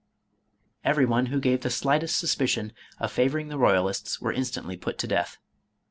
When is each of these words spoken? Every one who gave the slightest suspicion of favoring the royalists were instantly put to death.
Every 0.83 1.05
one 1.05 1.27
who 1.27 1.39
gave 1.39 1.61
the 1.61 1.69
slightest 1.69 2.17
suspicion 2.17 2.73
of 2.97 3.11
favoring 3.11 3.49
the 3.49 3.59
royalists 3.59 4.19
were 4.19 4.33
instantly 4.33 4.75
put 4.75 4.97
to 4.97 5.07
death. 5.07 5.37